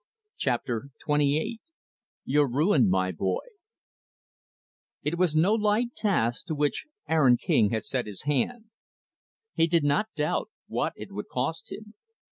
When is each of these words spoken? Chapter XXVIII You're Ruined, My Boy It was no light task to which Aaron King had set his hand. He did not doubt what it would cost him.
Chapter 0.35 0.87
XXVIII 1.07 1.61
You're 2.25 2.49
Ruined, 2.49 2.89
My 2.89 3.11
Boy 3.11 3.45
It 5.03 5.19
was 5.19 5.35
no 5.35 5.53
light 5.53 5.93
task 5.95 6.47
to 6.47 6.55
which 6.55 6.87
Aaron 7.07 7.37
King 7.37 7.69
had 7.69 7.83
set 7.85 8.07
his 8.07 8.23
hand. 8.23 8.71
He 9.53 9.67
did 9.67 9.83
not 9.83 10.07
doubt 10.15 10.49
what 10.65 10.93
it 10.95 11.11
would 11.11 11.27
cost 11.29 11.71
him. 11.71 11.93